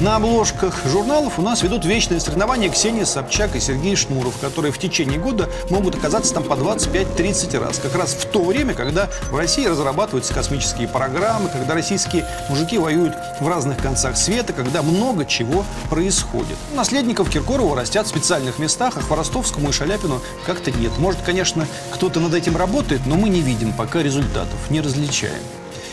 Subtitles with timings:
[0.00, 4.78] На обложках журналов у нас ведут вечные соревнования Ксения Собчак и Сергей Шнуров, которые в
[4.78, 7.80] течение года могут оказаться там по 25-30 раз.
[7.80, 13.12] Как раз в то время, когда в России разрабатываются космические программы, когда российские мужики воюют
[13.40, 16.58] в разных концах света, когда много чего происходит.
[16.76, 20.92] Наследников Киркорова растят в специальных местах, а Хворостовскому и Шаляпину как-то нет.
[20.98, 25.42] Может, конечно, кто-то над этим работает, но мы не видим пока результатов, не различаем.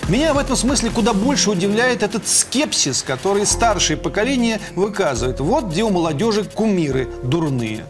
[0.08, 5.39] Меня в этом смысле куда больше удивляет этот скепсис, который старшее поколение выказывает.
[5.39, 7.86] Вот где у молодежи кумиры дурные.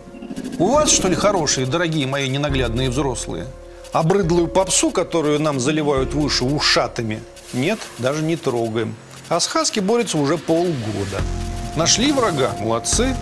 [0.58, 3.48] У вас, что ли, хорошие, дорогие мои ненаглядные взрослые?
[3.91, 8.95] А брыдлую попсу, которую нам заливают выше ушатами, нет, даже не трогаем.
[9.27, 11.20] А с Хаски борется уже полгода.
[11.75, 13.13] Нашли врага, молодцы.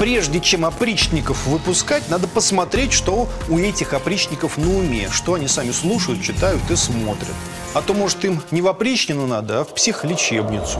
[0.00, 5.72] Прежде чем опричников выпускать, надо посмотреть, что у этих опричников на уме, что они сами
[5.72, 7.34] слушают, читают и смотрят.
[7.74, 10.78] А то, может, им не в опричнину надо, а в психлечебницу.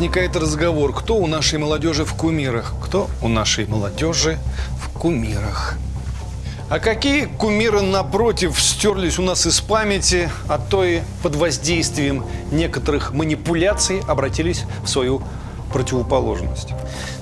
[0.00, 4.38] Возникает разговор, кто у нашей молодежи в кумирах, кто у нашей молодежи
[4.82, 5.76] в кумирах.
[6.70, 13.12] А какие кумиры, напротив, стерлись у нас из памяти, а то и под воздействием некоторых
[13.12, 15.22] манипуляций обратились в свою
[15.72, 16.68] противоположность.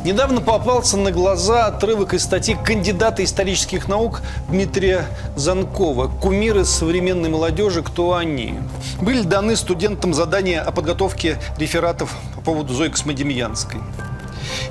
[0.04, 7.82] Недавно попался на глаза отрывок из статьи кандидата исторических наук Дмитрия Занкова «Кумиры современной молодежи.
[7.82, 8.58] Кто они?».
[9.00, 13.80] Были даны студентам задания о подготовке рефератов по поводу Зои Космодемьянской.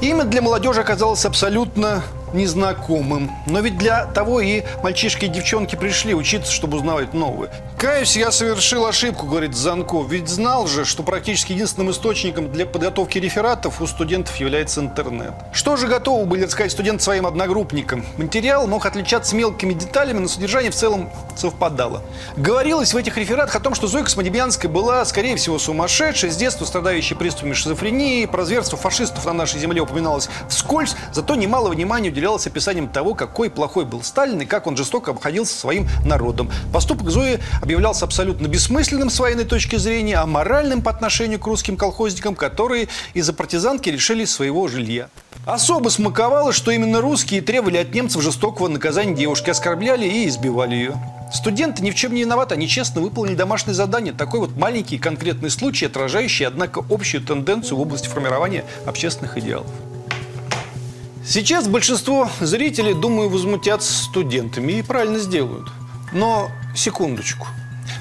[0.01, 2.03] Имя для молодежи оказалось абсолютно
[2.37, 3.31] незнакомым.
[3.45, 7.49] Но ведь для того и мальчишки и девчонки пришли учиться, чтобы узнавать новое.
[7.77, 10.09] Каюсь, я совершил ошибку, говорит Занков.
[10.09, 15.33] Ведь знал же, что практически единственным источником для подготовки рефератов у студентов является интернет.
[15.51, 18.05] Что же готовы были рассказать студенты своим одногруппникам?
[18.17, 22.03] Материал мог отличаться мелкими деталями, но содержание в целом совпадало.
[22.35, 26.65] Говорилось в этих рефератах о том, что Зоя Космодемьянская была, скорее всего, сумасшедшей, с детства
[26.65, 32.26] страдающей приступами шизофрении, про зверство фашистов на нашей земле упоминалось вскользь, зато немало внимания уделялось
[32.35, 36.51] описанием того, какой плохой был Сталин и как он жестоко обходился со своим народом.
[36.73, 41.77] Поступок Зои объявлялся абсолютно бессмысленным с военной точки зрения, а моральным по отношению к русским
[41.77, 45.09] колхозникам, которые из-за партизанки лишили своего жилья.
[45.45, 50.97] Особо смаковало, что именно русские требовали от немцев жестокого наказания девушки, оскорбляли и избивали ее.
[51.33, 54.13] Студенты ни в чем не виноваты, они честно выполнили домашнее задание.
[54.13, 59.67] Такой вот маленький конкретный случай, отражающий, однако, общую тенденцию в области формирования общественных идеалов.
[61.29, 65.67] Сейчас большинство зрителей, думаю, возмутятся студентами и правильно сделают.
[66.13, 67.47] Но секундочку.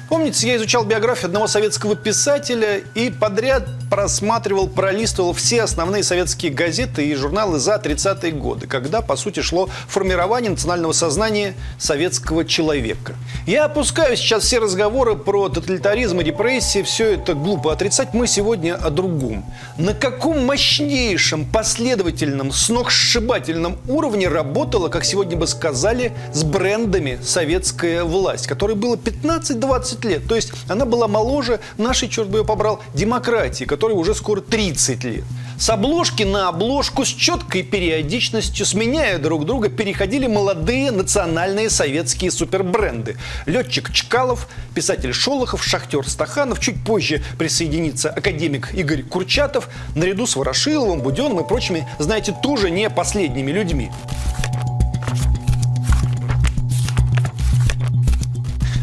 [0.09, 7.05] Помните, я изучал биографию одного советского писателя и подряд просматривал, пролистывал все основные советские газеты
[7.05, 13.15] и журналы за 30-е годы, когда, по сути, шло формирование национального сознания советского человека.
[13.45, 18.13] Я опускаю сейчас все разговоры про тоталитаризм и репрессии, все это глупо отрицать.
[18.13, 19.45] Мы сегодня о другом.
[19.77, 28.47] На каком мощнейшем, последовательном, сногсшибательном уровне работала, как сегодня бы сказали, с брендами советская власть,
[28.47, 30.27] которой было 15-20 лет.
[30.27, 35.03] То есть она была моложе нашей, черт бы ее побрал, демократии, которой уже скоро 30
[35.03, 35.23] лет.
[35.57, 43.17] С обложки на обложку с четкой периодичностью, сменяя друг друга, переходили молодые национальные советские супербренды.
[43.47, 51.01] Летчик Чкалов, писатель Шолохов, шахтер Стаханов, чуть позже присоединится академик Игорь Курчатов, наряду с Ворошиловым,
[51.01, 53.89] Буденным и прочими, знаете, тоже не последними людьми.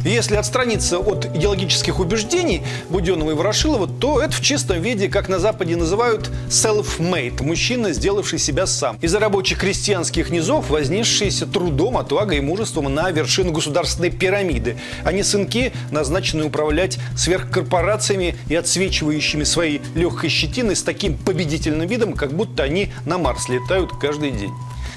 [0.05, 5.39] Если отстраниться от идеологических убеждений Буденного и Ворошилова, то это в чистом виде, как на
[5.39, 8.99] Западе называют self-made– мужчина, сделавший себя сам.
[9.01, 14.77] Из рабочих крестьянских низов, вознесшиеся трудом, отвагой и мужеством на вершину государственной пирамиды.
[15.05, 22.35] Они сынки, назначенные управлять сверхкорпорациями и отсвечивающими своей легкой щетиной с таким победительным видом, как
[22.35, 24.53] будто они на Марс летают каждый день.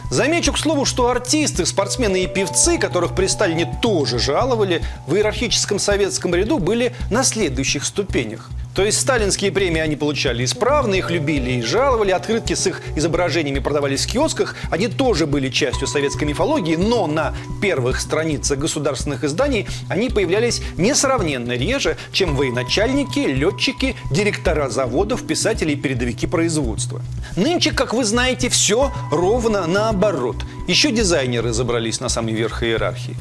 [0.10, 5.80] Замечу, к слову, что артисты, спортсмены и певцы, которых при Сталине тоже жаловали, в иерархическом
[5.80, 8.50] советском ряду были на следующих ступенях.
[8.78, 13.58] То есть сталинские премии они получали исправно, их любили и жаловали, открытки с их изображениями
[13.58, 19.66] продавались в киосках, они тоже были частью советской мифологии, но на первых страницах государственных изданий
[19.90, 27.02] они появлялись несравненно реже, чем военачальники, летчики, директора заводов, писатели и передовики производства.
[27.36, 30.36] Нынче, как вы знаете, все ровно наоборот.
[30.68, 33.16] Еще дизайнеры забрались на самый верх иерархии.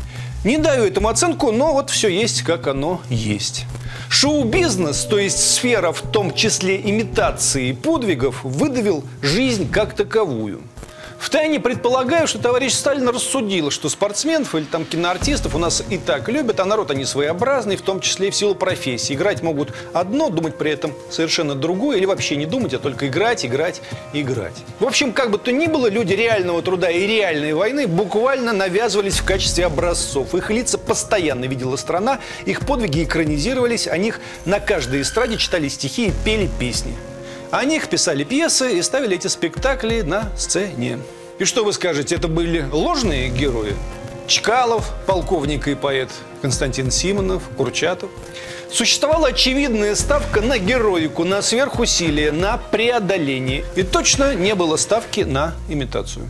[0.45, 3.65] Не даю этому оценку, но вот все есть, как оно есть.
[4.09, 10.63] Шоу-бизнес, то есть сфера в том числе имитации подвигов, выдавил жизнь как таковую–
[11.19, 16.29] Втайне предполагаю, что товарищ Сталин рассудил, что спортсменов или там киноартистов у нас и так
[16.29, 19.15] любят, а народ они своеобразный, в том числе и в силу профессии.
[19.15, 23.45] Играть могут одно, думать при этом совершенно другое, или вообще не думать, а только играть,
[23.45, 23.81] играть,
[24.13, 24.57] играть.
[24.79, 29.19] В общем, как бы то ни было, люди реального труда и реальной войны буквально навязывались
[29.19, 30.35] в качестве образцов.
[30.35, 36.09] Их лица постоянно видела страна, их подвиги экранизировались, о них на каждой эстраде читали стихи
[36.09, 36.95] и пели песни.
[37.51, 40.99] О них писали пьесы и ставили эти спектакли на сцене.
[41.39, 43.75] И что вы скажете, это были ложные герои?
[44.27, 46.11] Чкалов, полковник и поэт
[46.43, 48.11] Константин Симонов, Курчатов.
[48.71, 53.65] Существовала очевидная ставка на героику, на сверхусилие, на преодоление.
[53.77, 56.29] И точно не было ставки на имитацию.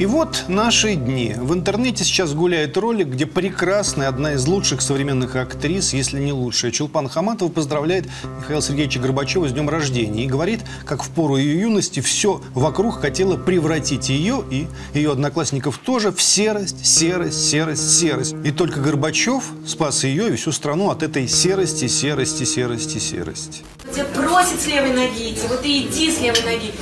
[0.00, 1.34] И вот наши дни.
[1.36, 6.70] В интернете сейчас гуляет ролик, где прекрасная, одна из лучших современных актрис, если не лучшая,
[6.70, 8.06] Чулпан Хаматова поздравляет
[8.38, 13.02] Михаила Сергеевича Горбачева с днем рождения и говорит, как в пору ее юности все вокруг
[13.02, 18.34] хотело превратить ее и ее одноклассников тоже в серость, серость, серость, серость.
[18.42, 23.64] И только Горбачев спас ее и всю страну от этой серости, серости, серости, серости.
[23.92, 26.72] Тебя просит с левой ноги идти, вот и иди с левой ноги.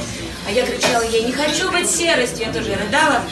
[0.47, 3.23] А я кричала, я не хочу быть серостью, я тоже рыдала.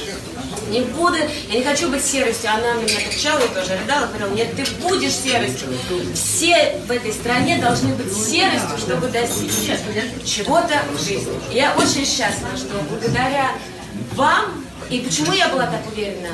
[0.70, 1.16] Не буду,
[1.48, 2.50] я не хочу быть серостью.
[2.50, 5.68] Она меня кричала и тоже рыдала, говорила, нет, ты будешь серостью.
[6.14, 9.52] Все в этой стране должны быть серостью, чтобы достичь
[10.24, 11.32] чего-то в жизни.
[11.52, 13.52] Я очень счастлива, что благодаря
[14.14, 16.30] вам, и почему я была так уверена,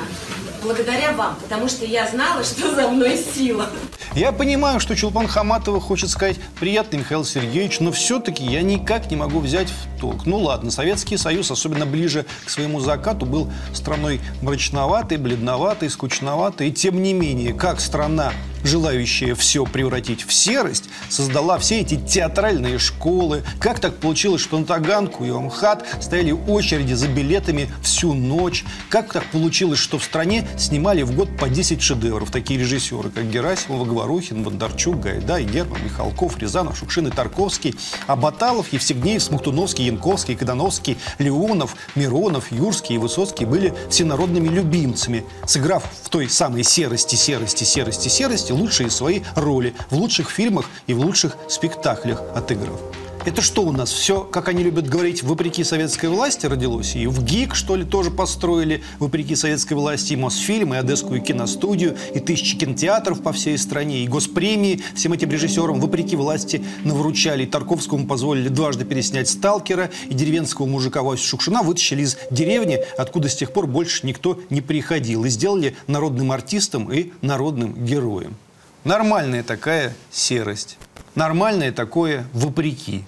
[0.63, 3.69] благодаря вам, потому что я знала, что за мной сила.
[4.15, 9.15] Я понимаю, что Чулпан Хаматова хочет сказать «приятный Михаил Сергеевич», но все-таки я никак не
[9.15, 10.25] могу взять в толк.
[10.25, 16.69] Ну ладно, Советский Союз, особенно ближе к своему закату, был страной мрачноватой, бледноватой, скучноватой.
[16.69, 18.33] И тем не менее, как страна
[18.63, 23.43] желающая все превратить в серость, создала все эти театральные школы.
[23.59, 28.63] Как так получилось, что на Таганку и Омхат стояли очереди за билетами всю ночь?
[28.89, 33.29] Как так получилось, что в стране снимали в год по 10 шедевров такие режиссеры, как
[33.29, 37.75] Герасимов, Говорухин, Бондарчук, Гайдай, Герман, Михалков, Рязанов, Шукшин и Тарковский,
[38.07, 45.83] а Баталов, Евсегнеев, Смоктуновский, Янковский, Кадановский, Леонов, Миронов, Юрский и Высоцкий были всенародными любимцами, сыграв
[46.01, 50.99] в той самой серости, серости, серости, серости лучшие свои роли в лучших фильмах и в
[50.99, 52.79] лучших спектаклях отыграв.
[53.25, 53.89] Это что у нас?
[53.89, 56.93] Все, как они любят говорить, вопреки советской власти родилось?
[56.97, 61.95] И в ГИК, что ли, тоже построили, вопреки советской власти, и Мосфильм, и Одесскую киностудию,
[62.13, 67.43] и тысячи кинотеатров по всей стране, и госпремии всем этим режиссерам, вопреки власти, навручали.
[67.43, 73.29] И Тарковскому позволили дважды переснять «Сталкера», и деревенского мужика Васю Шукшина вытащили из деревни, откуда
[73.29, 78.35] с тех пор больше никто не приходил, и сделали народным артистом и народным героем.
[78.83, 80.77] Нормальная такая серость.
[81.15, 83.03] Нормальное такое вопреки.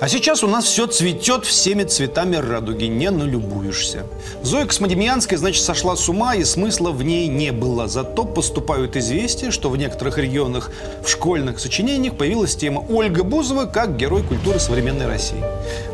[0.00, 4.06] А сейчас у нас все цветет всеми цветами радуги, не налюбуешься.
[4.42, 7.88] Зоя Космодемьянская, значит, сошла с ума, и смысла в ней не было.
[7.88, 10.70] Зато поступают известия, что в некоторых регионах
[11.04, 15.42] в школьных сочинениях появилась тема Ольга Бузова как герой культуры современной России.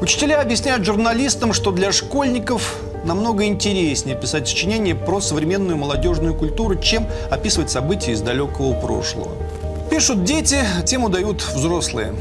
[0.02, 7.08] Учителя объясняют журналистам, что для школьников намного интереснее писать сочинения про современную молодежную культуру, чем
[7.30, 9.32] описывать события из далекого прошлого.
[9.96, 12.12] Пишут дети, тему дают взрослые.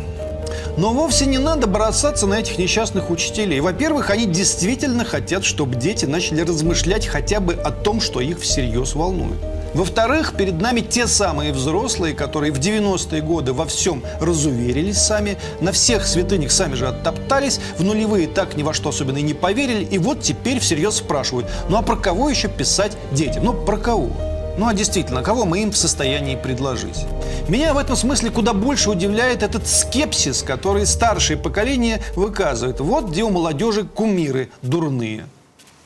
[0.78, 3.60] Но вовсе не надо бросаться на этих несчастных учителей.
[3.60, 8.96] Во-первых, они действительно хотят, чтобы дети начали размышлять хотя бы о том, что их всерьез
[8.96, 9.38] волнует.
[9.74, 15.74] Во-вторых, перед нами те самые взрослые, которые в 90-е годы во всем разуверились сами, на
[15.74, 19.84] всех святынях сами же оттоптались, в нулевые так ни во что особенно и не поверили,
[19.84, 23.44] и вот теперь всерьез спрашивают, ну а про кого еще писать детям?
[23.44, 24.12] Ну, про кого?
[24.58, 27.06] Ну а действительно, кого мы им в состоянии предложить?
[27.50, 32.80] Меня в этом смысле куда больше удивляет этот скепсис, который старшее поколение выказывает.
[32.80, 35.26] Вот где у молодежи кумиры дурные.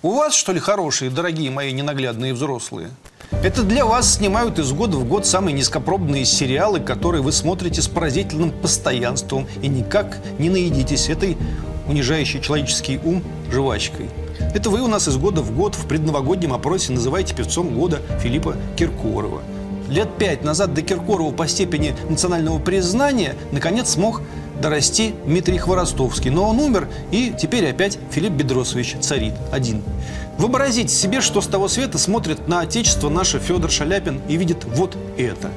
[0.03, 2.89] У вас, что ли, хорошие, дорогие мои ненаглядные взрослые?
[3.43, 7.87] Это для вас снимают из года в год самые низкопробные сериалы, которые вы смотрите с
[7.87, 11.37] поразительным постоянством и никак не наедитесь этой
[11.87, 14.09] унижающей человеческий ум жвачкой.
[14.53, 18.55] Это вы у нас из года в год в предновогоднем опросе называете певцом года Филиппа
[18.77, 19.41] Киркорова.
[19.89, 24.21] Лет пять назад до Киркорова по степени национального признания наконец смог
[24.61, 26.29] дорасти Дмитрий Хворостовский.
[26.29, 29.81] Но он умер, и теперь опять Филипп Бедросович царит один.
[30.37, 34.97] Вообразите себе, что с того света смотрит на отечество наше Федор Шаляпин и видит вот
[35.17, 35.51] это.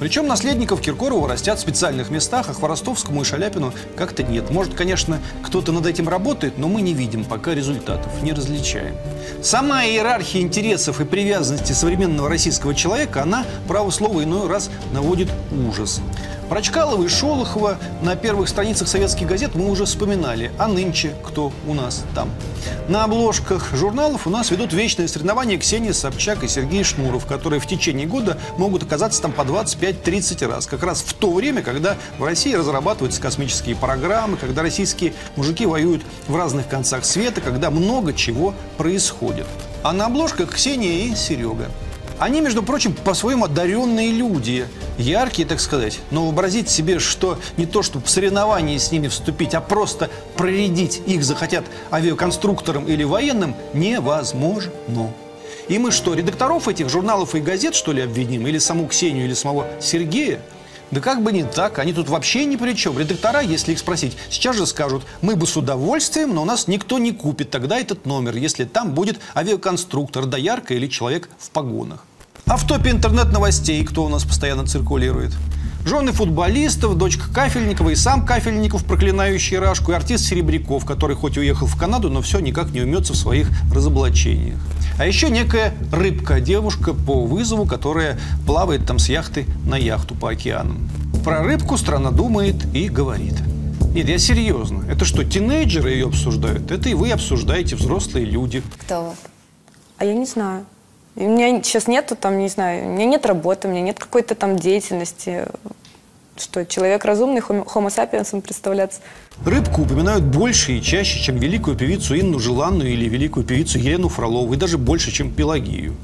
[0.00, 4.50] Причем наследников Киркорова растят в специальных местах, а Хворостовскому и Шаляпину как-то нет.
[4.50, 8.96] Может, конечно, кто-то над этим работает, но мы не видим пока результатов, не различаем.
[9.42, 15.28] Сама иерархия интересов и привязанности современного российского человека, она, право слова, иной раз наводит
[15.68, 16.00] ужас.
[16.48, 20.52] Про Чкалова и Шолохова на первых страницах советских газет мы уже вспоминали.
[20.58, 22.30] А нынче кто у нас там?
[22.86, 27.66] На обложках журналов у нас ведут вечные соревнования Ксения Собчак и Сергей Шнуров, которые в
[27.66, 30.66] течение года могут оказаться там по 25-30 раз.
[30.66, 36.02] Как раз в то время, когда в России разрабатываются космические программы, когда российские мужики воюют
[36.28, 39.46] в разных концах света, когда много чего происходит.
[39.82, 41.70] А на обложках Ксения и Серега.
[42.18, 44.68] Они, между прочим, по-своему одаренные люди,
[44.98, 45.98] яркие, так сказать.
[46.10, 51.02] Но вообразить себе, что не то, чтобы в соревновании с ними вступить, а просто проредить
[51.06, 55.12] их захотят авиаконструкторам или военным, невозможно.
[55.68, 58.46] И мы что, редакторов этих журналов и газет, что ли, обвиним?
[58.46, 60.40] Или саму Ксению, или самого Сергея?
[60.94, 62.96] Да как бы не так, они тут вообще ни при чем.
[62.96, 67.00] Редактора, если их спросить, сейчас же скажут, мы бы с удовольствием, но у нас никто
[67.00, 72.04] не купит тогда этот номер, если там будет авиаконструктор, доярка или человек в погонах.
[72.46, 75.32] А в топе интернет-новостей кто у нас постоянно циркулирует?
[75.84, 81.40] Жены футболистов, дочка Кафельникова и сам Кафельников, проклинающий Рашку, и артист Серебряков, который хоть и
[81.40, 84.58] уехал в Канаду, но все никак не умется в своих разоблачениях.
[84.98, 90.30] А еще некая рыбка, девушка по вызову, которая плавает там с яхты на яхту по
[90.30, 90.88] океанам.
[91.22, 93.34] Про рыбку страна думает и говорит.
[93.94, 94.84] Нет, я серьезно.
[94.88, 96.70] Это что, тинейджеры ее обсуждают?
[96.70, 98.62] Это и вы обсуждаете, взрослые люди.
[98.80, 99.14] Кто?
[99.98, 100.64] А я не знаю.
[101.16, 103.98] И у меня сейчас нету там, не знаю, у меня нет работы, у меня нет
[103.98, 105.46] какой-то там деятельности.
[106.36, 109.00] Что, человек разумный, хомо сапиенсом представляться.
[109.44, 114.52] Рыбку упоминают больше и чаще, чем великую певицу Инну Желанную или великую певицу Елену Фролову,
[114.52, 115.94] и даже больше, чем Пелагию.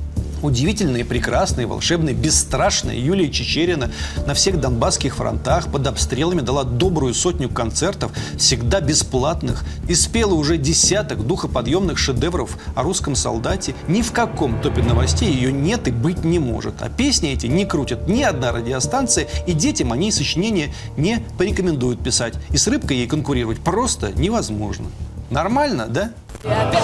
[0.42, 3.90] Удивительная, прекрасная, волшебная, бесстрашная Юлия Чечерина
[4.26, 10.56] на всех донбасских фронтах под обстрелами дала добрую сотню концертов, всегда бесплатных, и спела уже
[10.56, 13.74] десяток духоподъемных шедевров о русском солдате.
[13.86, 16.80] Ни в каком топе новостей ее нет и быть не может.
[16.80, 22.34] А песни эти не крутят ни одна радиостанция, и детям они сочинения не порекомендуют писать.
[22.50, 24.86] И с рыбкой ей конкурировать просто невозможно.
[25.28, 26.10] Нормально, да?
[26.44, 26.82] И опять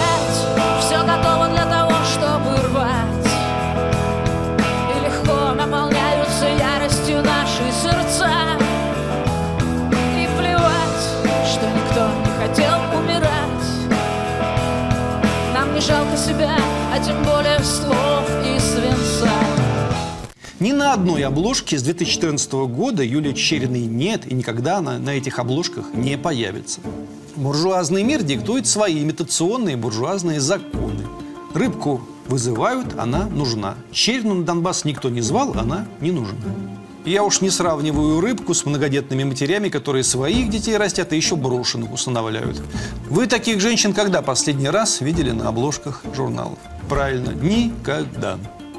[0.79, 3.16] все готово для того, чтобы рвать
[16.27, 16.57] себя,
[16.91, 19.31] а тем более слов и свинца
[20.59, 25.39] Ни на одной обложке с 2014 года Юлии Чечериной нет, и никогда она на этих
[25.39, 26.81] обложках не появится.
[27.37, 31.05] Буржуазный мир диктует свои имитационные буржуазные законы.
[31.53, 33.75] Рыбку вызывают, она нужна.
[33.93, 36.39] Черину на Донбасс никто не звал, она не нужна.
[37.07, 41.93] Я уж не сравниваю рыбку с многодетными матерями, которые своих детей растят и еще брошенных
[41.93, 42.61] усыновляют.
[43.09, 46.59] Вы таких женщин когда последний раз видели на обложках журналов?
[46.89, 48.37] Правильно, никогда.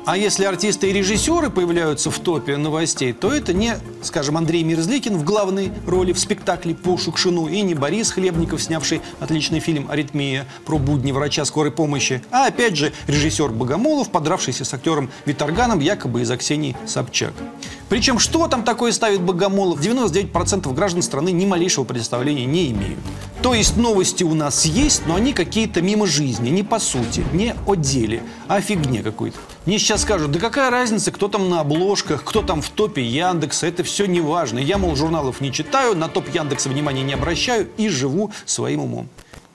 [0.09, 5.19] А если артисты и режиссеры появляются в топе новостей, то это не, скажем, Андрей Мерзликин
[5.19, 10.47] в главной роли в спектакле «По Шукшину» и не Борис Хлебников, снявший отличный фильм «Аритмия»
[10.65, 16.23] про будни врача скорой помощи, а опять же режиссер Богомолов, подравшийся с актером Виторганом якобы
[16.23, 17.35] из Аксении Собчак.
[17.91, 22.99] Причем что там такое ставит Богомолов, 99% граждан страны ни малейшего представления не имеют.
[23.43, 27.55] То есть новости у нас есть, но они какие-то мимо жизни, не по сути, не
[27.67, 29.39] о деле, а фигне какой-то.
[29.65, 33.69] Мне сейчас скажут, да какая разница, кто там на обложках, кто там в топе Яндекса,
[33.69, 34.59] это все не важно.
[34.59, 39.09] Я, мол, журналов не читаю, на топ Яндекса внимания не обращаю и живу своим умом.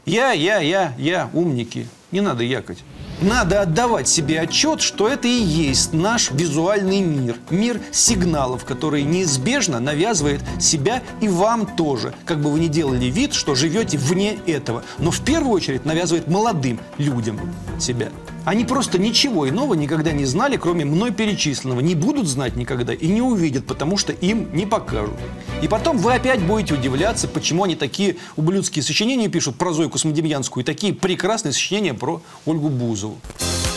[0.05, 1.87] Я, я, я, я, умники.
[2.11, 2.77] Не надо якать.
[3.23, 7.37] Надо отдавать себе отчет, что это и есть наш визуальный мир.
[7.49, 12.13] Мир сигналов, который неизбежно навязывает себя и вам тоже.
[12.25, 14.83] Как бы вы ни делали вид, что живете вне этого.
[14.97, 17.39] Но в первую очередь навязывает молодым людям
[17.79, 18.09] себя.
[18.45, 21.79] Они просто ничего иного никогда не знали, кроме мной перечисленного.
[21.79, 25.15] Не будут знать никогда и не увидят, потому что им не покажут.
[25.61, 30.63] И потом вы опять будете удивляться, почему они такие ублюдские сочинения пишут про Зойку Смодемьянскую
[30.63, 33.17] и такие прекрасные сочинения про Ольгу Бузову.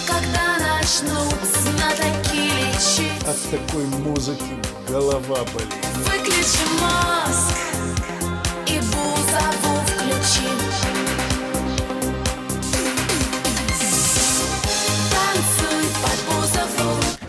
[0.07, 4.43] Когда начнут знатоки лечить От такой музыки
[4.89, 5.75] голова болит.
[6.05, 7.57] Выключи мозг
[8.67, 10.66] и Бузову включи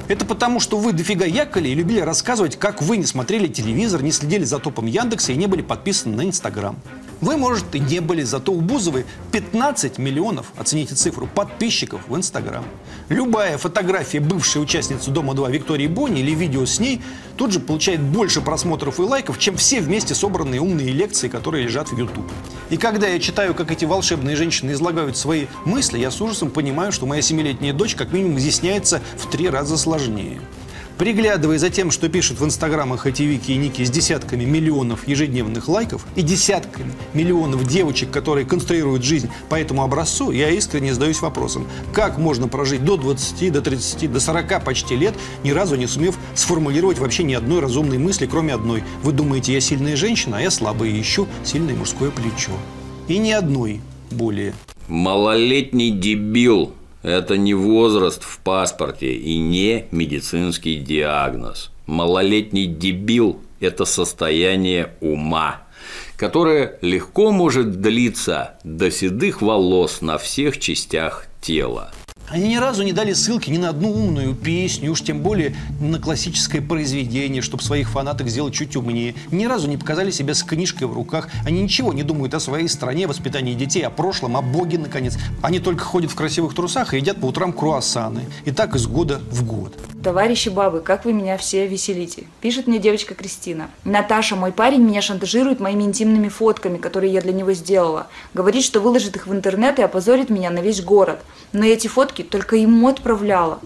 [0.07, 4.11] Это потому, что вы дофига якали и любили рассказывать, как вы не смотрели телевизор, не
[4.11, 6.77] следили за топом Яндекса и не были подписаны на Инстаграм.
[7.19, 12.63] Вы, может, и не были, зато у Бузовой 15 миллионов, оцените цифру, подписчиков в Инстаграм.
[13.09, 17.01] Любая фотография бывшей участницы Дома-2 Виктории Бонни или видео с ней
[17.35, 21.89] тут же получает больше просмотров и лайков, чем все вместе собранные умные лекции, которые лежат
[21.91, 22.29] в YouTube.
[22.69, 26.91] И когда я читаю, как эти волшебные женщины излагают свои мысли, я с ужасом понимаю,
[26.91, 30.39] что моя семилетняя дочь как минимум изъясняется в три раза сложнее.
[30.97, 35.67] Приглядывая за тем, что пишут в инстаграмах эти Вики и Ники с десятками миллионов ежедневных
[35.67, 41.67] лайков и десятками миллионов девочек, которые конструируют жизнь по этому образцу, я искренне задаюсь вопросом,
[41.93, 45.13] как можно прожить до 20, до 30, до 40 почти лет,
[45.43, 48.83] ни разу не сумев сформулировать вообще ни одной разумной мысли, кроме одной.
[49.03, 52.53] Вы думаете, я сильная женщина, а я слабая и ищу сильное мужское плечо.
[53.07, 54.53] И ни одной более.
[54.87, 56.71] Малолетний дебил–
[57.07, 61.71] это не возраст в паспорте и не медицинский диагноз.
[61.85, 65.61] Малолетний дебил– это состояние ума,
[66.17, 71.91] которое легко может длиться до седых волос на всех частях тела.
[72.29, 75.97] Они ни разу не дали ссылки ни на одну умную песню, уж тем более на
[75.97, 79.15] классическое произведение, чтобы своих фанаток сделать чуть умнее.
[79.31, 81.29] Ни разу не показали себя с книжкой в руках.
[81.45, 85.17] Они ничего не думают о своей стране, воспитании детей, о прошлом, о Боге, наконец.
[85.41, 88.25] Они только ходят в красивых трусах и едят по утрам круассаны.
[88.43, 89.77] И так из года в год.
[90.03, 92.25] Товарищи бабы, как вы меня все веселите.
[92.41, 93.69] Пишет мне девочка Кристина.
[93.83, 98.07] Наташа, мой парень меня шантажирует моими интимными фотками, которые я для него сделала.
[98.33, 101.19] Говорит, что выложит их в интернет и опозорит меня на весь город.
[101.51, 103.59] Но эти фотки только ему отправляла.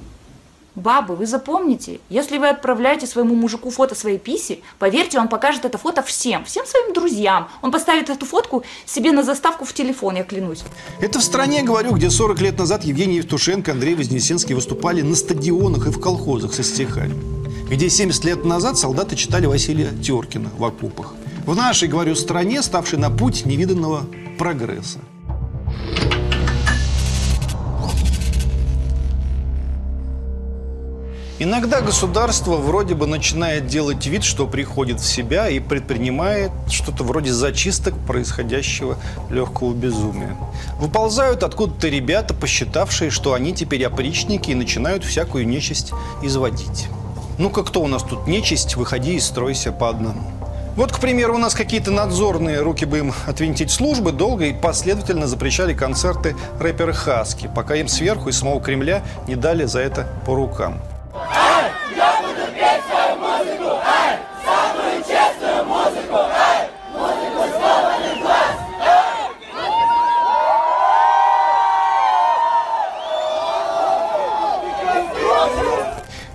[0.76, 5.78] Бабы, вы запомните, если вы отправляете своему мужику фото своей писи, поверьте, он покажет это
[5.78, 7.50] фото всем, всем своим друзьям.
[7.62, 10.64] Он поставит эту фотку себе на заставку в телефон, я клянусь.
[11.02, 15.88] Это в стране, говорю, где 40 лет назад Евгений Евтушенко, Андрей Вознесенский выступали на стадионах
[15.88, 17.16] и в колхозах со стихами.
[17.70, 21.16] Где 70 лет назад солдаты читали Василия Теркина в окопах.
[21.46, 24.06] В нашей, говорю, стране, ставшей на путь невиданного
[24.38, 25.00] прогресса.
[31.44, 37.34] Иногда государство вроде бы начинает делать вид, что приходит в себя и предпринимает что-то вроде
[37.34, 38.96] зачисток происходящего
[39.32, 40.38] легкого безумия.
[40.78, 46.90] Выползают откуда-то ребята, посчитавшие, что они теперь опричники и начинают всякую нечисть изводить.
[47.40, 50.22] Ну-ка, кто у нас тут нечисть, выходи и стройся по одному.
[50.76, 55.26] Вот, к примеру, у нас какие-то надзорные, руки бы им отвинтить службы, долго и последовательно
[55.26, 60.36] запрещали концерты рэпера Хаски, пока им сверху из самого Кремля не дали за это по
[60.36, 60.80] рукам.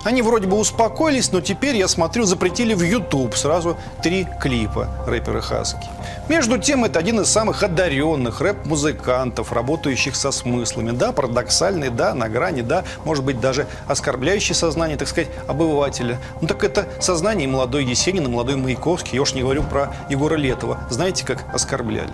[0.07, 5.40] Они вроде бы успокоились, но теперь, я смотрю, запретили в YouTube сразу три клипа рэпера
[5.40, 5.88] Хаски.
[6.29, 10.92] Между тем, это один из самых одаренных рэп-музыкантов, работающих со смыслами.
[10.92, 16.21] Да, парадоксальный, да, на грани, да, может быть, даже оскорбляющий сознание, так сказать, обывателя.
[16.40, 19.16] Ну так это сознание молодой Есенин, и молодой Маяковский.
[19.16, 20.79] Я уж не говорю про Егора Летова.
[20.88, 22.12] Знаете, как оскорбляли?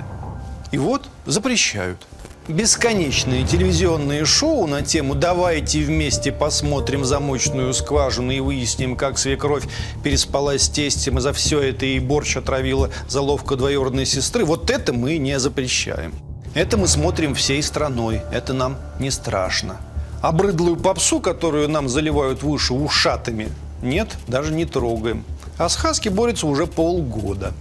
[0.71, 1.99] И вот запрещают.
[2.49, 9.69] Бесконечные телевизионные шоу на тему «Давайте вместе посмотрим замочную скважину и выясним, как свекровь
[10.03, 14.93] переспала с тестем и за все это и борщ отравила заловка двоюродной сестры» вот это
[14.93, 16.13] мы не запрещаем.
[16.53, 19.77] Это мы смотрим всей страной, это нам не страшно.
[20.21, 23.51] А брыдлую попсу, которую нам заливают в уши ушатами,
[23.83, 25.25] нет, даже не трогаем.
[25.59, 27.53] А с Хаски борются уже полгода.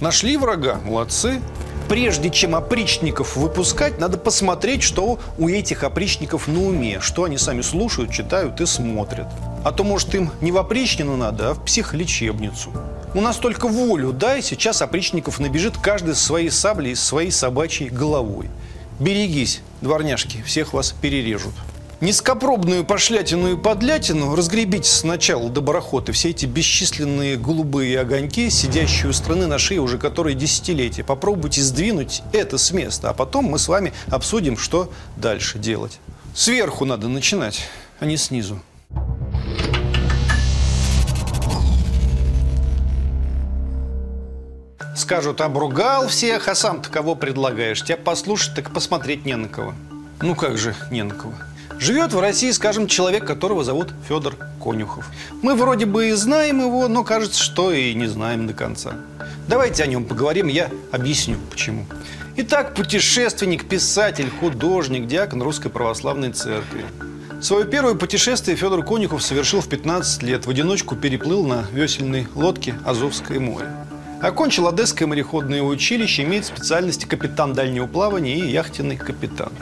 [0.00, 1.40] Нашли врага, молодцы
[1.88, 7.62] прежде чем опричников выпускать, надо посмотреть, что у этих опричников на уме, что они сами
[7.62, 9.26] слушают, читают и смотрят.
[9.64, 12.70] А то, может, им не в опричнину надо, а в психлечебницу.
[13.14, 17.88] У нас только волю дай, сейчас опричников набежит каждый с своей саблей, с своей собачьей
[17.88, 18.50] головой.
[19.00, 21.54] Берегись, дворняжки, всех вас перережут.
[22.00, 29.12] Низкопробную пошлятину и подлятину разгребите сначала до барахота все эти бесчисленные голубые огоньки, сидящие у
[29.12, 31.02] страны на шее уже которые десятилетия.
[31.02, 35.98] Попробуйте сдвинуть это с места, а потом мы с вами обсудим, что дальше делать.
[36.36, 37.62] Сверху надо начинать,
[37.98, 38.60] а не снизу.
[44.94, 47.82] Скажут, обругал всех, а сам-то кого предлагаешь?
[47.82, 49.74] Тебя послушать, так посмотреть не на кого.
[50.20, 51.34] Ну как же не на кого?
[51.78, 55.06] Живет в России, скажем, человек, которого зовут Федор Конюхов.
[55.42, 58.94] Мы вроде бы и знаем его, но кажется, что и не знаем до конца.
[59.46, 61.86] Давайте о нем поговорим, я объясню, почему.
[62.36, 66.84] Итак, путешественник, писатель, художник, диакон Русской Православной Церкви.
[67.40, 70.46] Свое первое путешествие Федор Конюхов совершил в 15 лет.
[70.46, 73.68] В одиночку переплыл на весельной лодке Азовское море.
[74.20, 79.52] Окончил Одесское мореходное училище, имеет специальности капитан дальнего плавания и яхтенный капитан.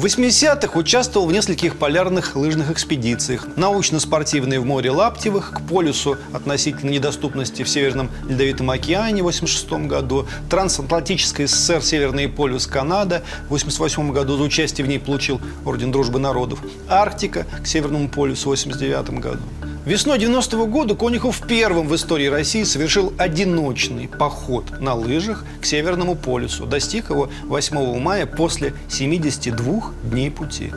[0.00, 3.46] В 80-х участвовал в нескольких полярных лыжных экспедициях.
[3.56, 10.26] Научно-спортивные в море Лаптевых, к полюсу относительно недоступности в Северном Ледовитом океане в 86 году,
[10.48, 16.18] Трансатлантическая СССР, Северный полюс Канада в 88 году за участие в ней получил Орден Дружбы
[16.18, 19.42] Народов, Арктика к Северному полюсу в 89 году.
[19.86, 25.64] Весной 90 -го года Конюхов первым в истории России совершил одиночный поход на лыжах к
[25.64, 26.66] Северному полюсу.
[26.66, 30.70] Достиг его 8 мая после 72 дней пути.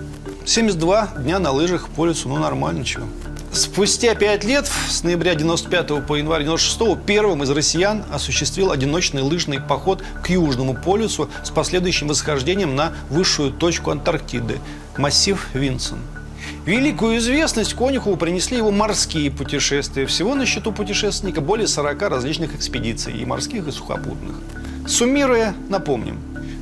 [0.45, 3.05] 72 дня на лыжах к полюсу, ну нормально чего.
[3.51, 9.59] Спустя пять лет, с ноября 95 по январь 96 первым из россиян осуществил одиночный лыжный
[9.59, 14.59] поход к Южному полюсу с последующим восхождением на высшую точку Антарктиды–
[14.97, 15.99] массив Винсон.
[16.65, 20.05] Великую известность Конюхову принесли его морские путешествия.
[20.05, 24.37] Всего на счету путешественника более 40 различных экспедиций, и морских, и сухопутных.
[24.87, 26.19] Суммируя, напомним.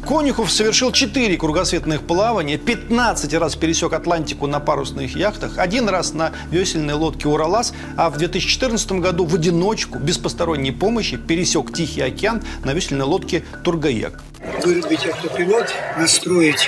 [0.07, 6.31] Конюхов совершил 4 кругосветных плавания, 15 раз пересек Атлантику на парусных яхтах, один раз на
[6.49, 12.41] весельной лодке «Уралас», а в 2014 году в одиночку, без посторонней помощи, пересек Тихий океан
[12.65, 14.23] на весельной лодке «Тургаяк».
[14.65, 16.67] Вырубить автопилот, настроить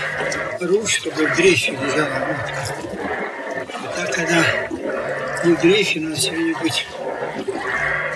[0.61, 2.83] руль, чтобы в дрейфе лежала лодка.
[3.75, 4.45] А так, когда
[5.43, 6.85] не все время быть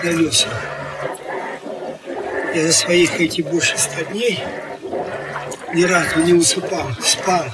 [0.00, 0.48] колеса.
[2.54, 4.42] Я за своих эти больше ста дней
[5.74, 7.44] ни разу не усыпал, спал.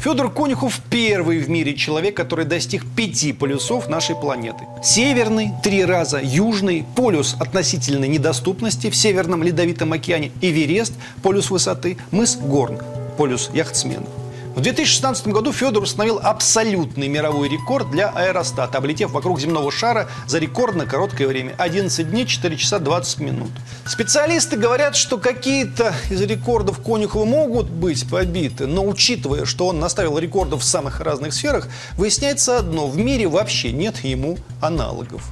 [0.00, 4.64] Федор Конюхов первый в мире человек, который достиг пяти полюсов нашей планеты.
[4.82, 12.36] Северный– три раза, южный– полюс относительной недоступности в Северном Ледовитом океане, Эверест– полюс высоты, мыс
[12.36, 12.78] Горн–
[13.18, 14.19] полюс яхтсменов.
[14.54, 20.40] В 2016 году Федор установил абсолютный мировой рекорд для аэростата, облетев вокруг земного шара за
[20.40, 23.50] рекордно короткое время– 11 дней, 4 часа 20 минут.
[23.86, 30.18] Специалисты говорят, что какие-то из рекордов Конюхова могут быть побиты, но учитывая, что он наставил
[30.18, 35.28] рекордов в самых разных сферах, выясняется одно– в мире вообще нет ему аналогов.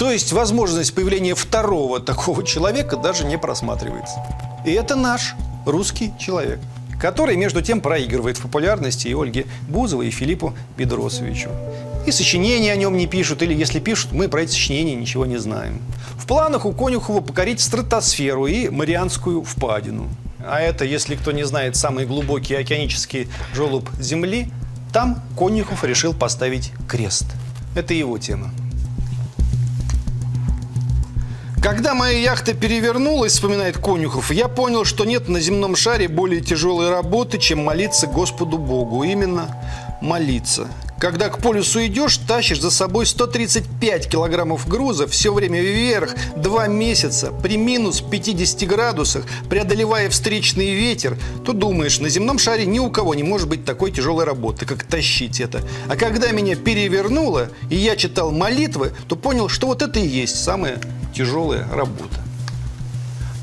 [0.00, 4.16] То есть возможность появления второго такого человека даже не просматривается.
[4.66, 6.58] И это наш русский человек–
[7.00, 11.50] который, между тем, проигрывает в популярности и Ольге Бузовой, и Филиппу Бедросовичу.
[12.06, 15.36] И сочинения о нем не пишут, или если пишут, мы про эти сочинения ничего не
[15.36, 15.80] знаем.
[16.16, 20.08] В планах у Конюхова покорить стратосферу и Марианскую впадину.
[20.40, 24.48] А это, если кто не знает, самый глубокий океанический желоб Земли,
[24.92, 27.26] там Конюхов решил поставить крест.
[27.74, 28.50] Это его тема.
[31.70, 36.88] Когда моя яхта перевернулась, вспоминает Конюхов, я понял, что нет на земном шаре более тяжелой
[36.88, 39.02] работы, чем молиться Господу Богу.
[39.02, 39.54] Именно
[40.00, 40.68] молиться.
[40.98, 47.32] Когда к полюсу идешь, тащишь за собой 135 килограммов груза, все время вверх, два месяца,
[47.42, 53.14] при минус 50 градусах, преодолевая встречный ветер, то думаешь, на земном шаре ни у кого
[53.14, 55.60] не может быть такой тяжелой работы, как тащить это.
[55.86, 60.42] А когда меня перевернуло, и я читал молитвы, то понял, что вот это и есть
[60.42, 60.80] самая
[61.18, 62.20] тяжелая работа.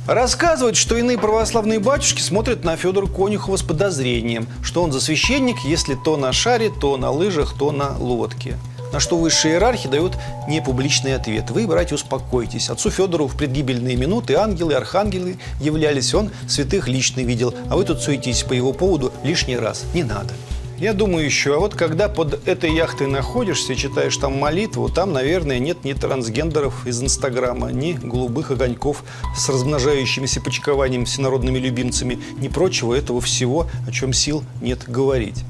[0.08, 5.58] Рассказывают, что иные православные батюшки смотрят на Федора Конюхова с подозрением, что он за священник,
[5.66, 8.58] если то на шаре, то на лыжах, то на лодке.
[8.94, 10.14] На что высшие иерархи дают
[10.48, 11.50] непубличный ответ.
[11.50, 12.70] Вы, братья, успокойтесь.
[12.70, 16.14] Отцу Федору в предгибельные минуты ангелы архангелы являлись.
[16.14, 17.54] Он святых лично видел.
[17.70, 19.84] А вы тут суетитесь по его поводу лишний раз.
[19.94, 20.34] Не надо.
[20.78, 25.58] Я думаю еще, а вот когда под этой яхтой находишься читаешь там молитву, там, наверное,
[25.58, 29.06] нет ни трансгендеров из Инстаграма, ни голубых огоньков
[29.38, 35.46] с размножающимися почкованием всенародными любимцами, ни прочего этого всего, о чем сил нет говорить.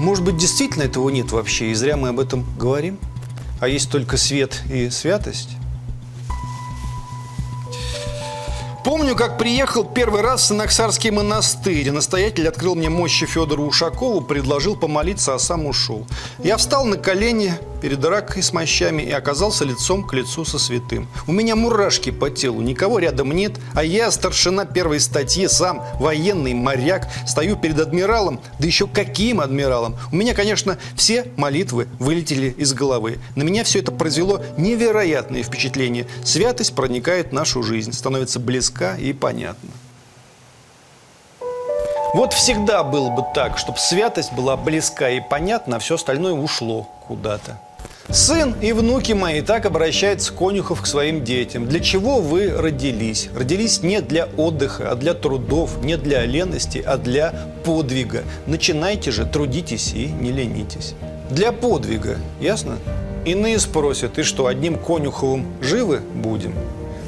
[0.00, 2.98] Может быть, действительно этого нет вообще, и зря мы об этом говорим?
[3.60, 5.50] А есть только свет и святость?
[8.84, 11.92] Помню, как приехал первый раз в Санаксарский монастырь.
[11.92, 16.04] Настоятель открыл мне мощи Федору Ушакову, предложил помолиться, а сам ушел.
[16.42, 21.08] Я встал на колени перед ракой с мощами и оказался лицом к лицу со святым.
[21.26, 26.54] У меня мурашки по телу, никого рядом нет, а я, старшина первой статьи, сам военный
[26.54, 29.96] моряк, стою перед адмиралом, да еще каким адмиралом.
[30.12, 33.18] У меня, конечно, все молитвы вылетели из головы.
[33.34, 36.06] На меня все это произвело невероятное впечатление.
[36.24, 39.70] Святость проникает в нашу жизнь, становится близка и понятна.
[42.14, 46.86] Вот всегда было бы так, чтобы святость была близка и понятна, а все остальное ушло
[47.08, 47.58] куда-то.
[48.12, 51.66] Сын и внуки мои так обращаются Конюхов к своим детям.
[51.66, 53.30] Для чего вы родились?
[53.34, 57.32] Родились не для отдыха, а для трудов, не для лености, а для
[57.64, 58.24] подвига.
[58.46, 60.94] Начинайте же, трудитесь и не ленитесь.
[61.30, 62.76] Для подвига, ясно?
[63.24, 66.54] Иные спросят, и что, одним Конюховым живы будем?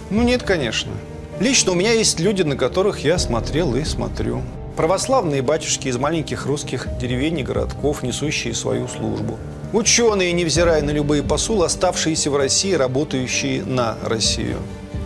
[0.09, 0.93] Ну нет, конечно.
[1.41, 4.41] Лично у меня есть люди, на которых я смотрел и смотрю.
[4.77, 9.39] Православные батюшки из маленьких русских деревень и городков, несущие свою службу.
[9.75, 14.59] Ученые, невзирая на любые посулы, оставшиеся в России, работающие на Россию.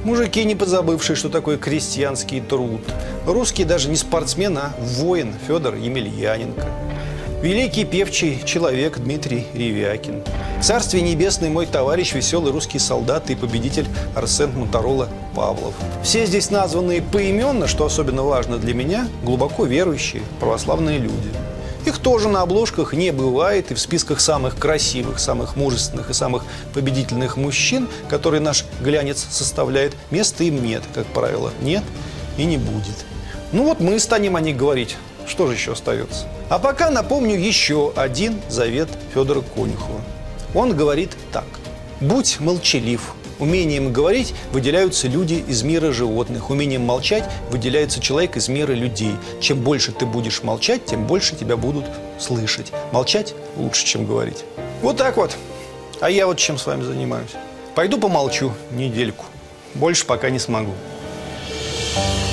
[0.04, 2.82] Мужики, не позабывшие, что такое крестьянский труд.
[3.24, 6.66] Русский даже не спортсмен, а воин Федор Емельяненко.
[7.40, 10.22] Великий певчий человек Дмитрий Ревякин.
[10.60, 15.72] Царствие небесное мой товарищ, веселый русский солдат и победитель Арсен Моторола Павлов.
[16.02, 21.30] Все здесь названные поименно, что особенно важно для меня, глубоко верующие православные люди.
[21.88, 26.44] Их тоже на обложках не бывает, и в списках самых красивых, самых мужественных и самых
[26.74, 31.82] победительных мужчин, которые наш глянец составляет, места им нет, как правило, нет
[32.36, 33.06] и не будет.
[33.52, 34.98] Ну вот мы станем о них говорить.
[35.26, 36.26] Что же еще остается?
[36.50, 40.02] А пока напомню еще один завет Федора Конюхова.
[40.54, 41.46] Он говорит так.
[42.02, 46.50] «Будь молчалив, Умением говорить выделяются люди из мира животных.
[46.50, 49.14] Умением молчать выделяется человек из мира людей.
[49.40, 51.84] Чем больше ты будешь молчать, тем больше тебя будут
[52.18, 52.72] слышать.
[52.92, 54.44] Молчать лучше, чем говорить.
[54.82, 55.36] Вот так вот.
[56.00, 57.30] А я вот чем с вами занимаюсь.
[57.74, 59.26] Пойду помолчу недельку.
[59.74, 60.72] Больше пока не смогу.
[61.94, 62.27] Thank